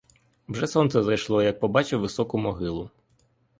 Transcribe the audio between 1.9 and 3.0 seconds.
високу могилу.